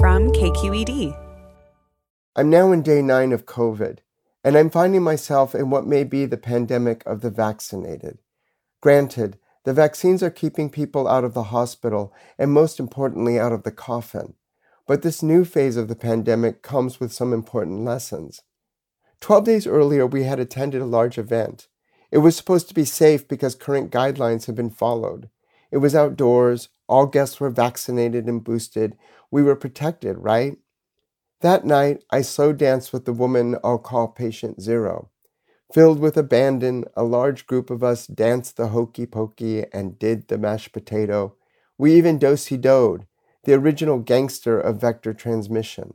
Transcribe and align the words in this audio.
from 0.00 0.30
KQED. 0.30 1.14
I'm 2.34 2.48
now 2.48 2.72
in 2.72 2.80
day 2.80 3.02
nine 3.02 3.32
of 3.32 3.44
COVID, 3.44 3.98
and 4.42 4.56
I'm 4.56 4.70
finding 4.70 5.02
myself 5.02 5.54
in 5.54 5.68
what 5.68 5.86
may 5.86 6.04
be 6.04 6.24
the 6.24 6.38
pandemic 6.38 7.04
of 7.04 7.20
the 7.20 7.28
vaccinated. 7.28 8.16
Granted, 8.80 9.38
the 9.64 9.74
vaccines 9.74 10.22
are 10.22 10.30
keeping 10.30 10.70
people 10.70 11.06
out 11.06 11.22
of 11.22 11.34
the 11.34 11.52
hospital 11.52 12.14
and, 12.38 12.50
most 12.50 12.80
importantly, 12.80 13.38
out 13.38 13.52
of 13.52 13.62
the 13.62 13.70
coffin. 13.70 14.32
But 14.86 15.02
this 15.02 15.22
new 15.22 15.44
phase 15.44 15.76
of 15.76 15.88
the 15.88 15.96
pandemic 15.96 16.62
comes 16.62 16.98
with 16.98 17.12
some 17.12 17.34
important 17.34 17.84
lessons. 17.84 18.40
Twelve 19.20 19.44
days 19.44 19.66
earlier, 19.66 20.06
we 20.06 20.22
had 20.22 20.40
attended 20.40 20.80
a 20.80 20.86
large 20.86 21.18
event. 21.18 21.68
It 22.10 22.18
was 22.18 22.36
supposed 22.36 22.68
to 22.68 22.74
be 22.74 22.86
safe 22.86 23.28
because 23.28 23.54
current 23.54 23.92
guidelines 23.92 24.46
had 24.46 24.54
been 24.54 24.70
followed. 24.70 25.28
It 25.70 25.78
was 25.78 25.94
outdoors, 25.94 26.68
all 26.88 27.06
guests 27.06 27.38
were 27.38 27.50
vaccinated 27.50 28.26
and 28.26 28.42
boosted, 28.42 28.96
we 29.30 29.42
were 29.42 29.56
protected, 29.56 30.18
right? 30.18 30.58
That 31.40 31.64
night, 31.64 32.04
I 32.10 32.22
slow 32.22 32.52
danced 32.52 32.92
with 32.92 33.04
the 33.04 33.12
woman 33.12 33.56
I'll 33.64 33.78
call 33.78 34.08
patient 34.08 34.60
zero. 34.60 35.10
Filled 35.72 36.00
with 36.00 36.16
abandon, 36.16 36.84
a 36.96 37.04
large 37.04 37.46
group 37.46 37.70
of 37.70 37.84
us 37.84 38.06
danced 38.06 38.56
the 38.56 38.68
hokey 38.68 39.06
pokey 39.06 39.64
and 39.72 39.98
did 39.98 40.28
the 40.28 40.36
mashed 40.36 40.72
potato. 40.72 41.36
We 41.78 41.94
even 41.94 42.18
dosey 42.18 42.56
doed, 42.56 43.06
the 43.44 43.54
original 43.54 44.00
gangster 44.00 44.60
of 44.60 44.80
vector 44.80 45.14
transmission. 45.14 45.94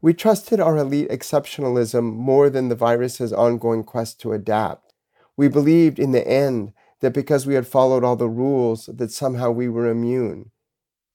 We 0.00 0.14
trusted 0.14 0.60
our 0.60 0.76
elite 0.76 1.10
exceptionalism 1.10 2.14
more 2.14 2.48
than 2.48 2.68
the 2.68 2.76
virus's 2.76 3.32
ongoing 3.32 3.84
quest 3.84 4.20
to 4.20 4.32
adapt. 4.32 4.94
We 5.36 5.48
believed 5.48 5.98
in 5.98 6.12
the 6.12 6.26
end 6.26 6.72
that 7.00 7.12
because 7.12 7.46
we 7.46 7.54
had 7.54 7.66
followed 7.66 8.04
all 8.04 8.16
the 8.16 8.28
rules 8.28 8.86
that 8.86 9.10
somehow 9.10 9.50
we 9.50 9.68
were 9.68 9.88
immune. 9.88 10.50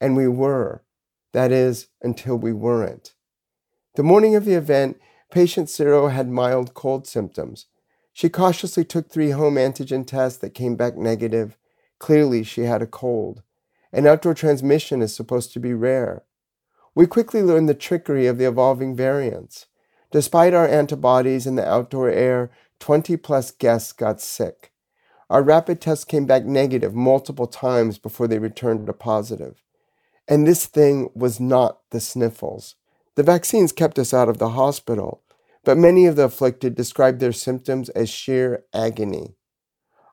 And 0.02 0.16
we 0.16 0.28
were. 0.28 0.84
That 1.34 1.52
is, 1.52 1.88
until 2.02 2.38
we 2.38 2.54
weren't. 2.54 3.14
The 3.96 4.04
morning 4.04 4.36
of 4.36 4.46
the 4.46 4.54
event, 4.54 5.00
patient 5.32 5.70
Zero 5.70 6.08
had 6.08 6.30
mild 6.30 6.74
cold 6.74 7.08
symptoms. 7.08 7.66
She 8.14 8.30
cautiously 8.30 8.84
took 8.84 9.10
three 9.10 9.32
home 9.32 9.56
antigen 9.56 10.06
tests 10.06 10.40
that 10.40 10.54
came 10.54 10.76
back 10.76 10.98
negative. 10.98 11.58
Clearly, 12.00 12.44
she 12.44 12.62
had 12.62 12.82
a 12.82 12.88
cold. 12.88 13.44
And 13.92 14.06
outdoor 14.06 14.34
transmission 14.34 15.02
is 15.02 15.16
supposed 15.16 15.54
to 15.54 15.60
be 15.60 15.74
rare. 15.74 16.24
We 16.96 17.08
quickly 17.08 17.42
learned 17.42 17.70
the 17.70 17.74
trickery 17.74 18.28
of 18.28 18.38
the 18.38 18.48
evolving 18.48 18.96
variants. 18.96 19.68
Despite 20.12 20.54
our 20.54 20.68
antibodies 20.68 21.46
in 21.46 21.56
the 21.56 21.68
outdoor 21.68 22.10
air, 22.10 22.52
20 22.80 23.18
plus 23.18 23.52
guests 23.52 23.92
got 23.92 24.22
sick. 24.22 24.72
Our 25.30 25.44
rapid 25.44 25.80
tests 25.80 26.06
came 26.06 26.26
back 26.26 26.46
negative 26.46 26.96
multiple 26.96 27.48
times 27.48 27.98
before 27.98 28.28
they 28.28 28.40
returned 28.40 28.88
to 28.88 28.94
positive. 28.94 29.62
And 30.28 30.48
this 30.48 30.66
thing 30.66 31.10
was 31.14 31.40
not 31.40 31.80
the 31.92 32.00
sniffles. 32.00 32.76
The 33.16 33.24
vaccines 33.24 33.72
kept 33.72 34.00
us 34.00 34.14
out 34.14 34.30
of 34.30 34.38
the 34.38 34.50
hospital, 34.50 35.22
but 35.64 35.78
many 35.78 36.06
of 36.06 36.16
the 36.16 36.24
afflicted 36.24 36.76
described 36.76 37.20
their 37.20 37.32
symptoms 37.32 37.90
as 37.90 38.10
sheer 38.10 38.64
agony. 38.74 39.36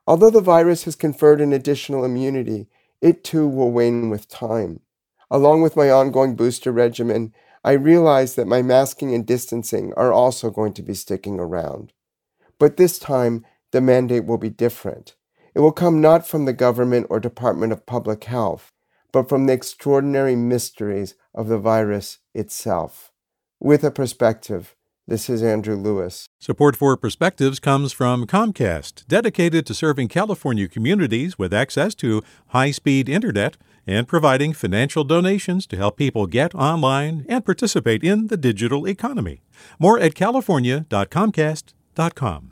Although 0.05 0.29
the 0.29 0.41
virus 0.41 0.83
has 0.83 0.95
conferred 0.95 1.41
an 1.41 1.51
additional 1.51 2.05
immunity, 2.05 2.67
it 3.01 3.23
too 3.23 3.47
will 3.47 3.71
wane 3.71 4.09
with 4.09 4.27
time. 4.27 4.81
Along 5.29 5.61
with 5.61 5.75
my 5.75 5.89
ongoing 5.89 6.35
booster 6.35 6.71
regimen, 6.71 7.33
I 7.63 7.73
realize 7.73 8.35
that 8.35 8.47
my 8.47 8.61
masking 8.61 9.13
and 9.13 9.25
distancing 9.25 9.93
are 9.97 10.13
also 10.13 10.49
going 10.49 10.73
to 10.73 10.81
be 10.81 10.93
sticking 10.93 11.39
around. 11.39 11.91
But 12.59 12.77
this 12.77 12.97
time, 12.97 13.45
the 13.71 13.81
mandate 13.81 14.25
will 14.25 14.37
be 14.37 14.49
different. 14.49 15.15
It 15.53 15.59
will 15.59 15.71
come 15.71 16.01
not 16.01 16.27
from 16.27 16.45
the 16.45 16.53
government 16.53 17.07
or 17.09 17.19
Department 17.19 17.73
of 17.73 17.85
Public 17.85 18.23
Health, 18.25 18.71
but 19.11 19.27
from 19.27 19.45
the 19.45 19.53
extraordinary 19.53 20.35
mysteries 20.35 21.15
of 21.33 21.47
the 21.47 21.57
virus 21.57 22.19
itself. 22.33 23.11
With 23.59 23.83
a 23.83 23.91
perspective, 23.91 24.75
this 25.07 25.29
is 25.29 25.41
Andrew 25.41 25.75
Lewis. 25.75 26.27
Support 26.39 26.75
for 26.75 26.95
Perspectives 26.97 27.59
comes 27.59 27.93
from 27.93 28.27
Comcast, 28.27 29.07
dedicated 29.07 29.65
to 29.65 29.73
serving 29.73 30.09
California 30.09 30.67
communities 30.67 31.39
with 31.39 31.53
access 31.53 31.95
to 31.95 32.21
high 32.47 32.71
speed 32.71 33.07
internet 33.07 33.55
and 33.87 34.07
providing 34.07 34.51
financial 34.51 35.05
donations 35.05 35.65
to 35.67 35.77
help 35.77 35.95
people 35.95 36.27
get 36.27 36.53
online 36.53 37.25
and 37.29 37.45
participate 37.45 38.03
in 38.03 38.27
the 38.27 38.35
digital 38.35 38.85
economy. 38.85 39.39
More 39.79 39.97
at 39.97 40.13
california.comcast.com. 40.13 42.51